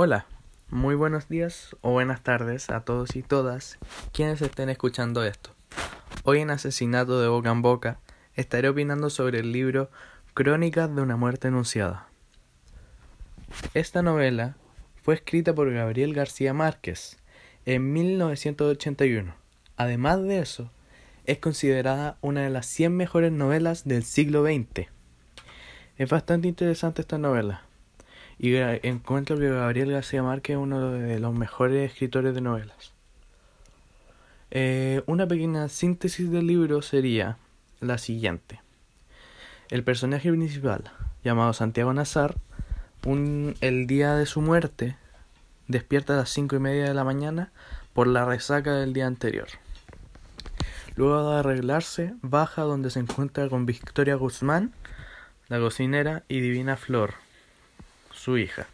[0.00, 0.26] Hola,
[0.70, 3.78] muy buenos días o buenas tardes a todos y todas
[4.12, 5.50] quienes estén escuchando esto.
[6.22, 7.98] Hoy en Asesinato de Boca en Boca
[8.34, 9.90] estaré opinando sobre el libro
[10.34, 12.06] Crónicas de una muerte anunciada.
[13.74, 14.54] Esta novela
[15.02, 17.18] fue escrita por Gabriel García Márquez
[17.66, 19.34] en 1981.
[19.76, 20.70] Además de eso,
[21.24, 24.86] es considerada una de las 100 mejores novelas del siglo XX.
[25.96, 27.67] Es bastante interesante esta novela
[28.38, 32.92] y encuentro que Gabriel García Márquez es uno de los mejores escritores de novelas.
[34.50, 37.36] Eh, una pequeña síntesis del libro sería
[37.80, 38.60] la siguiente.
[39.70, 40.84] El personaje principal,
[41.24, 42.36] llamado Santiago Nazar,
[43.04, 44.96] un, el día de su muerte,
[45.66, 47.52] despierta a las cinco y media de la mañana
[47.92, 49.48] por la resaca del día anterior.
[50.94, 54.72] Luego de arreglarse, baja donde se encuentra con Victoria Guzmán,
[55.48, 57.14] la cocinera, y Divina Flor,
[58.28, 58.66] su hija,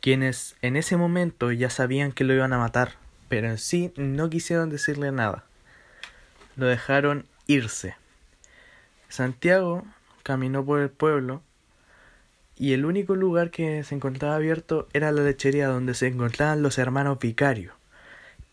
[0.00, 2.92] quienes en ese momento ya sabían que lo iban a matar,
[3.28, 5.42] pero en sí no quisieron decirle nada.
[6.54, 7.96] Lo dejaron irse.
[9.08, 9.82] Santiago
[10.22, 11.42] caminó por el pueblo
[12.56, 16.78] y el único lugar que se encontraba abierto era la lechería donde se encontraban los
[16.78, 17.74] hermanos vicarios,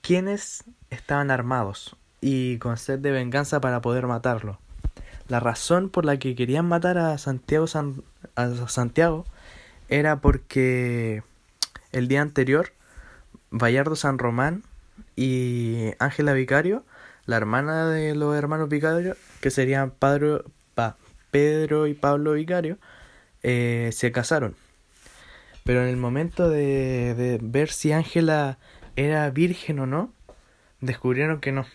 [0.01, 4.57] quienes estaban armados y con sed de venganza para poder matarlo.
[5.27, 7.67] La razón por la que querían matar a Santiago,
[8.35, 9.27] a Santiago
[9.93, 11.21] era porque
[11.91, 12.71] el día anterior
[13.51, 14.63] Bayardo San Román
[15.15, 16.83] y Ángela Vicario,
[17.27, 20.39] la hermana de los hermanos Vicario, que serían Padre,
[21.29, 22.79] Pedro y Pablo Vicario,
[23.43, 24.55] eh, se casaron.
[25.63, 28.57] Pero en el momento de, de ver si Ángela
[28.95, 30.11] era virgen o no,
[30.81, 31.67] descubrieron que no.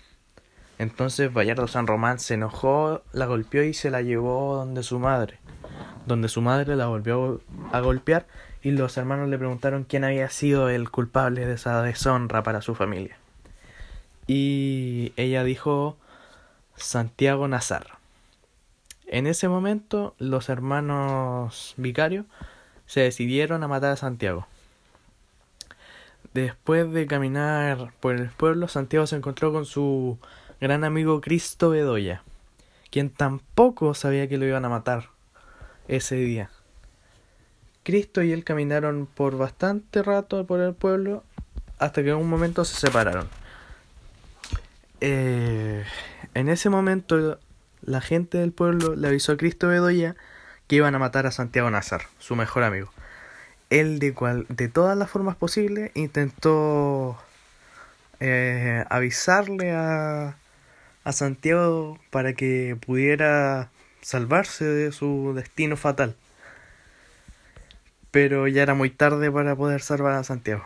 [0.81, 5.39] Entonces Bayardo San Román se enojó, la golpeó y se la llevó donde su madre
[6.09, 8.27] donde su madre la volvió a golpear
[8.63, 12.75] y los hermanos le preguntaron quién había sido el culpable de esa deshonra para su
[12.75, 13.17] familia.
[14.27, 15.97] Y ella dijo
[16.77, 17.99] Santiago Nazar.
[19.07, 22.27] En ese momento los hermanos vicarios
[22.87, 24.47] se decidieron a matar a Santiago.
[26.35, 30.19] Después de caminar por el pueblo, Santiago se encontró con su
[30.61, 32.23] gran amigo Cristo Bedoya,
[32.91, 35.09] quien tampoco sabía que lo iban a matar
[35.89, 36.51] ese día.
[37.83, 41.25] Cristo y él caminaron por bastante rato por el pueblo
[41.79, 43.29] hasta que en un momento se separaron.
[45.01, 45.85] Eh,
[46.35, 47.39] en ese momento
[47.83, 50.17] la gente del pueblo le avisó a Cristo Bedoya
[50.67, 52.93] que iban a matar a Santiago Nazar, su mejor amigo.
[53.71, 57.19] Él de, cual, de todas las formas posibles intentó
[58.21, 60.37] eh, avisarle a,
[61.05, 63.71] a Santiago para que pudiera
[64.01, 66.17] salvarse de su destino fatal.
[68.11, 70.65] Pero ya era muy tarde para poder salvar a Santiago.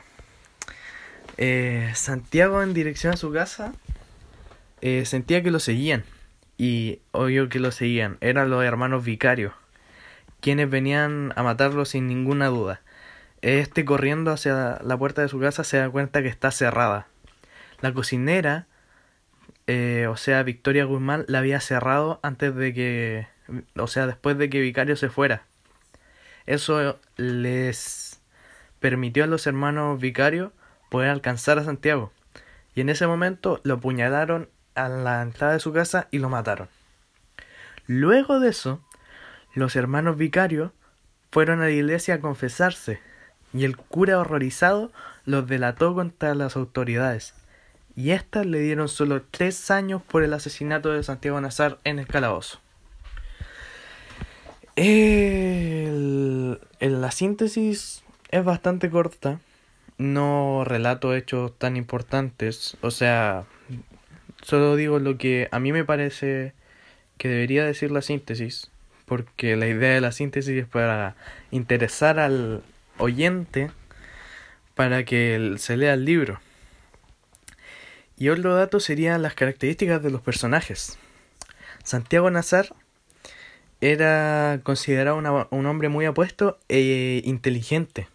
[1.38, 3.72] Eh, Santiago en dirección a su casa
[4.81, 6.04] eh, sentía que lo seguían.
[6.59, 8.19] Y obvio que lo seguían.
[8.20, 9.53] Eran los hermanos vicarios.
[10.41, 12.81] Quienes venían a matarlo sin ninguna duda.
[13.41, 17.09] Este corriendo hacia la puerta de su casa se da cuenta que está cerrada.
[17.81, 18.66] La cocinera
[19.74, 23.26] eh, o sea, Victoria Guzmán la había cerrado antes de que,
[23.74, 25.46] o sea, después de que Vicario se fuera.
[26.44, 28.20] Eso les
[28.80, 30.52] permitió a los hermanos Vicario
[30.90, 32.12] poder alcanzar a Santiago.
[32.74, 36.68] Y en ese momento lo apuñalaron a la entrada de su casa y lo mataron.
[37.86, 38.84] Luego de eso,
[39.54, 40.74] los hermanos Vicario
[41.30, 43.00] fueron a la iglesia a confesarse
[43.54, 44.92] y el cura horrorizado
[45.24, 47.34] los delató contra las autoridades
[47.97, 52.06] y éstas le dieron solo tres años por el asesinato de Santiago Nazar en el
[52.06, 52.60] calabozo.
[56.81, 59.41] la síntesis es bastante corta,
[59.98, 63.44] no relato hechos tan importantes, o sea,
[64.42, 66.54] solo digo lo que a mí me parece
[67.19, 68.70] que debería decir la síntesis,
[69.04, 71.16] porque la idea de la síntesis es para
[71.50, 72.62] interesar al
[72.98, 73.70] oyente
[74.75, 76.40] para que se lea el libro.
[78.17, 80.99] Y otro dato serían las características de los personajes.
[81.82, 82.75] Santiago Nazar
[83.81, 85.17] era considerado
[85.50, 88.06] un hombre muy apuesto e inteligente,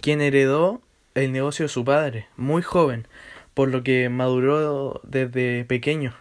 [0.00, 0.80] quien heredó
[1.14, 3.06] el negocio de su padre, muy joven,
[3.52, 6.14] por lo que maduró desde pequeño.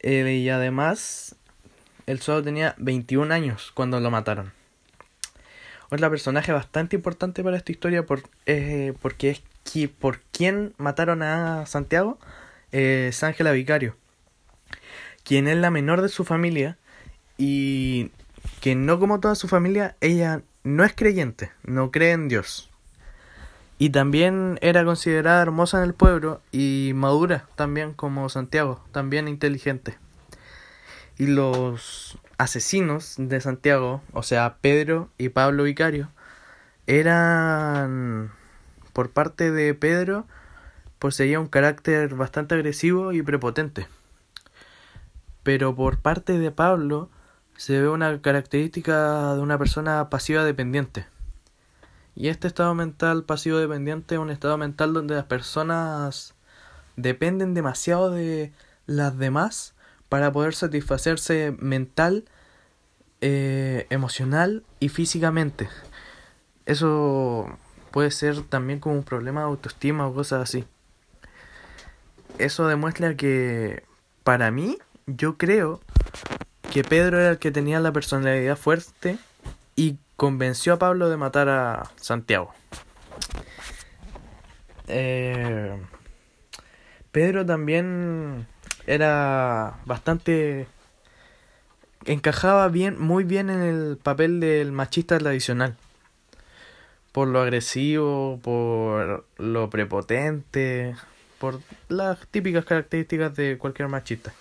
[0.00, 1.36] Eh, y además,
[2.06, 4.52] él solo tenía 21 años cuando lo mataron.
[5.90, 9.42] Otro personaje bastante importante para esta historia por, eh, porque es
[9.98, 12.18] por quién mataron a Santiago
[12.70, 13.96] es Ángela Vicario,
[15.24, 16.78] quien es la menor de su familia
[17.36, 18.12] y
[18.60, 22.70] que no como toda su familia, ella no es creyente, no cree en Dios.
[23.78, 29.98] Y también era considerada hermosa en el pueblo y madura también como Santiago, también inteligente.
[31.18, 36.10] Y los asesinos de Santiago, o sea, Pedro y Pablo Vicario,
[36.86, 38.30] eran
[38.94, 40.26] por parte de Pedro
[40.98, 43.86] poseía un carácter bastante agresivo y prepotente.
[45.42, 47.10] Pero por parte de Pablo
[47.56, 51.06] se ve una característica de una persona pasiva dependiente.
[52.14, 56.34] Y este estado mental pasivo dependiente es un estado mental donde las personas
[56.96, 58.52] dependen demasiado de
[58.86, 59.74] las demás
[60.08, 62.24] para poder satisfacerse mental,
[63.20, 65.68] eh, emocional y físicamente.
[66.66, 67.58] Eso
[67.94, 70.64] puede ser también como un problema de autoestima o cosas así.
[72.38, 73.84] Eso demuestra que
[74.24, 75.80] para mí yo creo
[76.72, 79.16] que Pedro era el que tenía la personalidad fuerte
[79.76, 82.52] y convenció a Pablo de matar a Santiago.
[84.88, 85.80] Eh,
[87.12, 88.48] Pedro también
[88.88, 90.66] era bastante
[92.06, 95.76] encajaba bien muy bien en el papel del machista tradicional
[97.14, 100.96] por lo agresivo por lo prepotente
[101.38, 104.34] por las típicas características de cualquier machista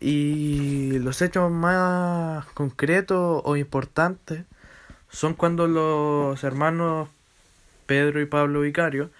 [0.00, 4.44] y los hechos más concretos o importantes
[5.10, 7.08] son cuando los hermanos
[7.86, 9.10] Pedro y Pablo Vicario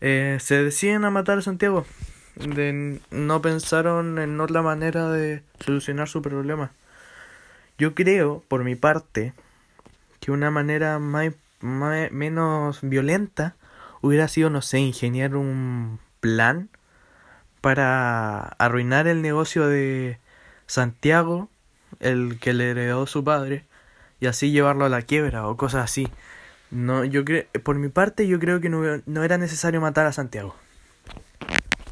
[0.00, 1.86] eh, se deciden a matar a Santiago.
[2.34, 6.70] De, no pensaron en otra manera de solucionar su problema.
[7.78, 9.32] Yo creo, por mi parte,
[10.26, 13.54] que una manera más, menos violenta
[14.00, 16.68] hubiera sido, no sé, ingeniar un plan
[17.60, 20.18] para arruinar el negocio de
[20.66, 21.48] Santiago,
[22.00, 23.66] el que le heredó su padre,
[24.18, 26.08] y así llevarlo a la quiebra o cosas así.
[26.72, 27.22] No, yo
[27.62, 30.56] por mi parte, yo creo que no, no era necesario matar a Santiago.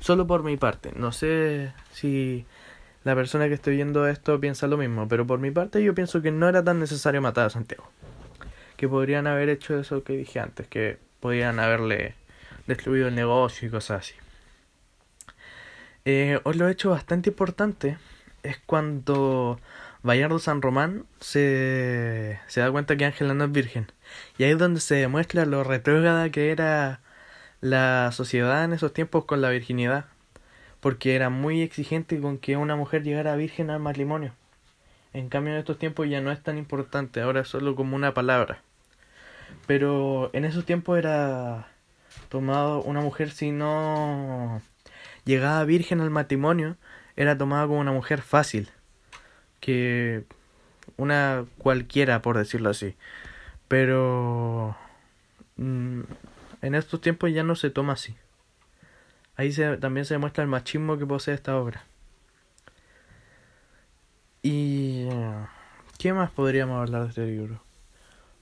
[0.00, 0.90] Solo por mi parte.
[0.96, 2.46] No sé si
[3.04, 6.20] la persona que estoy viendo esto piensa lo mismo, pero por mi parte yo pienso
[6.20, 7.88] que no era tan necesario matar a Santiago.
[8.76, 12.14] Que podrían haber hecho eso que dije antes, que podrían haberle
[12.66, 14.14] destruido el negocio y cosas así.
[16.04, 17.96] Eh, he hecho bastante importante
[18.44, 19.58] es cuando
[20.02, 23.90] Bayardo San Román se, se da cuenta que Ángela no es virgen.
[24.38, 27.00] Y ahí es donde se demuestra lo retrógrada que era
[27.60, 30.04] la sociedad en esos tiempos con la virginidad.
[30.80, 34.34] Porque era muy exigente con que una mujer llegara virgen al matrimonio.
[35.14, 38.14] En cambio en estos tiempos ya no es tan importante, ahora es solo como una
[38.14, 38.62] palabra.
[39.66, 41.68] Pero en esos tiempos era
[42.28, 44.60] tomado una mujer si no
[45.24, 46.76] llegaba virgen al matrimonio,
[47.16, 48.70] era tomada como una mujer fácil,
[49.60, 50.24] que
[50.96, 52.96] una cualquiera, por decirlo así.
[53.68, 54.76] Pero
[55.56, 56.00] mm,
[56.62, 58.16] en estos tiempos ya no se toma así.
[59.36, 61.84] Ahí se, también se demuestra el machismo que posee esta obra.
[64.46, 65.08] ¿Y
[65.98, 67.62] qué más podríamos hablar de este libro?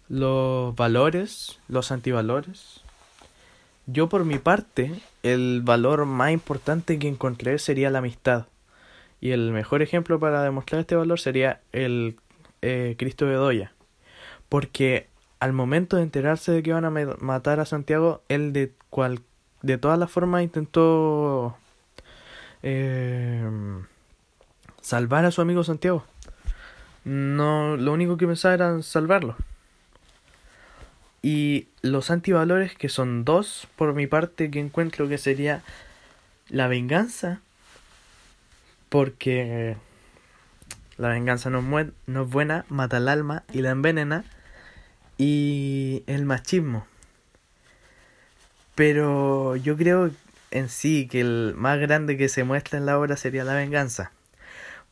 [0.08, 2.81] Los valores, los antivalores.
[3.87, 8.46] Yo por mi parte, el valor más importante que encontré sería la amistad.
[9.20, 12.16] Y el mejor ejemplo para demostrar este valor sería el
[12.62, 13.72] eh, Cristo Bedoya.
[14.49, 15.06] Porque
[15.38, 19.21] al momento de enterarse de que iban a matar a Santiago, él de, cual,
[19.62, 21.56] de todas las formas intentó
[22.64, 23.49] eh,
[24.92, 26.04] salvar a su amigo Santiago.
[27.06, 29.37] No, lo único que pensaba era salvarlo.
[31.22, 35.62] Y los antivalores, que son dos por mi parte, que encuentro que sería
[36.50, 37.40] la venganza
[38.90, 39.78] porque
[40.99, 44.26] la venganza no es, no es buena, mata el alma y la envenena.
[45.16, 46.87] Y el machismo.
[48.75, 50.11] Pero yo creo
[50.50, 54.12] en sí que el más grande que se muestra en la obra sería la venganza.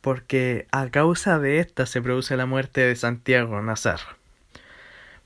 [0.01, 3.99] Porque a causa de esta se produce la muerte de Santiago Nazar.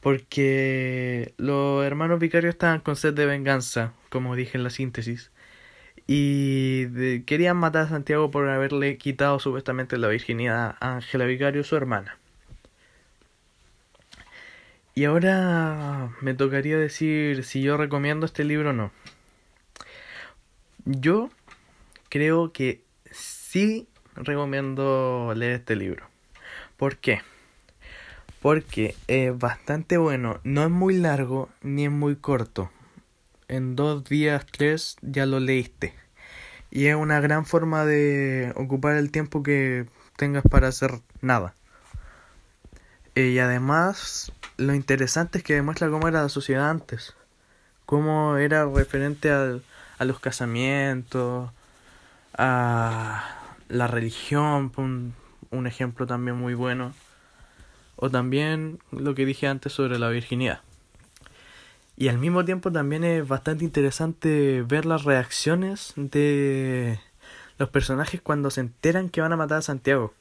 [0.01, 5.32] Porque los hermanos vicarios estaban con sed de venganza, como dije en la síntesis
[6.08, 11.75] y querían matar a Santiago por haberle quitado supuestamente la virginidad a Ángela Vicario, su
[11.75, 12.17] hermana.
[14.94, 18.91] Y ahora me tocaría decir si yo recomiendo este libro o no.
[20.86, 21.29] Yo
[22.10, 26.07] creo que sí recomiendo leer este libro.
[26.77, 27.22] ¿Por qué?
[28.41, 32.69] Porque es bastante bueno, no es muy largo ni es muy corto
[33.48, 35.93] en dos días, tres, ya lo leíste.
[36.72, 41.53] Y es una gran forma de ocupar el tiempo que tengas para hacer nada.
[43.15, 47.13] Eh, y además, lo interesante es que demuestra cómo era la sociedad antes.
[47.86, 49.63] cómo era referente al,
[50.00, 51.51] a los casamientos,
[52.38, 53.35] a
[53.67, 55.13] la religión, un,
[55.51, 56.93] un ejemplo también muy bueno,
[57.95, 60.62] o también lo que dije antes sobre la virginidad.
[61.98, 67.00] Y al mismo tiempo también es bastante interesante ver las reacciones de
[67.57, 70.13] los personajes cuando se enteran que van a matar a Santiago.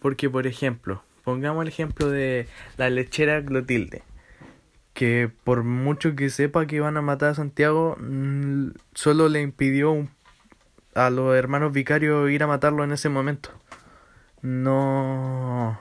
[0.00, 4.02] Porque, por ejemplo, pongamos el ejemplo de la lechera Clotilde,
[4.94, 10.08] que por mucho que sepa que van a matar a Santiago, mm, solo le impidió
[10.98, 13.50] a los hermanos vicarios ir a matarlo en ese momento.
[14.42, 15.78] No,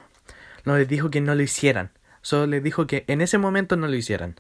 [0.66, 3.88] no les dijo que no lo hicieran, solo les dijo que en ese momento no
[3.88, 4.36] lo hicieran.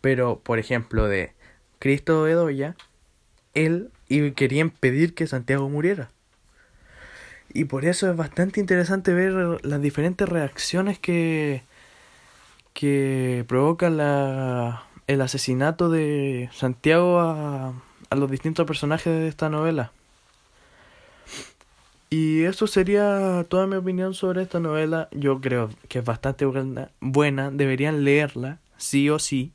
[0.00, 1.32] Pero, por ejemplo, de
[1.78, 2.74] Cristo Bedoya,
[3.54, 3.90] él
[4.34, 6.10] quería impedir que Santiago muriera.
[7.54, 11.62] Y por eso es bastante interesante ver las diferentes reacciones que,
[12.72, 17.74] que provoca la, el asesinato de Santiago a,
[18.12, 19.90] a los distintos personajes de esta novela.
[22.10, 25.08] Y eso sería toda mi opinión sobre esta novela.
[25.12, 26.44] Yo creo que es bastante
[27.00, 27.50] buena.
[27.50, 29.52] Deberían leerla, sí o sí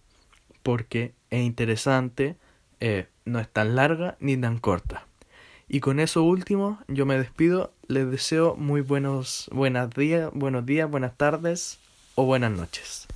[0.63, 2.35] porque es interesante,
[2.79, 5.05] eh, no es tan larga ni tan corta.
[5.69, 10.89] Y con eso último, yo me despido, les deseo muy buenos, buenos días, buenos días,
[10.89, 11.77] buenas tardes
[12.15, 13.07] o buenas noches.